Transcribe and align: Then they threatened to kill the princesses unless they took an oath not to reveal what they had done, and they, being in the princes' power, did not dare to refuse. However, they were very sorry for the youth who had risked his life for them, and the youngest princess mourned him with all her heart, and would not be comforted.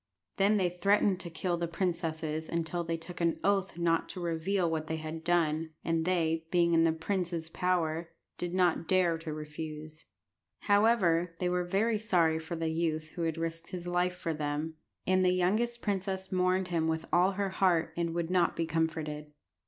Then 0.37 0.57
they 0.57 0.79
threatened 0.81 1.19
to 1.19 1.29
kill 1.29 1.57
the 1.57 1.67
princesses 1.67 2.49
unless 2.49 2.87
they 2.87 2.97
took 2.97 3.21
an 3.21 3.39
oath 3.43 3.77
not 3.77 4.09
to 4.09 4.19
reveal 4.19 4.67
what 4.67 4.87
they 4.87 4.95
had 4.95 5.23
done, 5.23 5.73
and 5.85 6.05
they, 6.05 6.43
being 6.49 6.73
in 6.73 6.85
the 6.85 6.91
princes' 6.91 7.49
power, 7.49 8.09
did 8.39 8.51
not 8.51 8.87
dare 8.87 9.19
to 9.19 9.31
refuse. 9.31 10.05
However, 10.61 11.35
they 11.37 11.49
were 11.49 11.63
very 11.65 11.99
sorry 11.99 12.39
for 12.39 12.55
the 12.55 12.69
youth 12.71 13.09
who 13.09 13.21
had 13.21 13.37
risked 13.37 13.69
his 13.69 13.87
life 13.87 14.15
for 14.15 14.33
them, 14.33 14.73
and 15.05 15.23
the 15.23 15.35
youngest 15.35 15.83
princess 15.83 16.31
mourned 16.31 16.69
him 16.69 16.87
with 16.87 17.05
all 17.13 17.33
her 17.33 17.49
heart, 17.49 17.93
and 17.95 18.15
would 18.15 18.31
not 18.31 18.55
be 18.55 18.65
comforted. 18.65 19.31